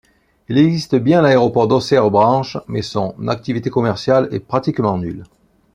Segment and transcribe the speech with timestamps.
[0.49, 5.25] Il existe bien l'aéroport d'Auxerre- Branches mais son l'activité commerciale est pratiquement nulle.